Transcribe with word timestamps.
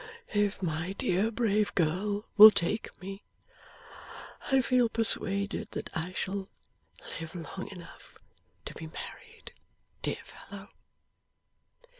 If 0.33 0.63
my 0.63 0.93
dear 0.93 1.29
brave 1.29 1.75
girl 1.75 2.25
will 2.35 2.49
take 2.49 2.89
me, 2.99 3.21
I 4.51 4.61
feel 4.61 4.89
persuaded 4.89 5.69
that 5.73 5.95
I 5.95 6.13
shall 6.13 6.49
live 7.19 7.35
long 7.35 7.69
enough 7.69 8.17
to 8.65 8.73
be 8.73 8.87
married, 8.87 9.51
dear 10.01 10.17
fellow. 10.23 10.69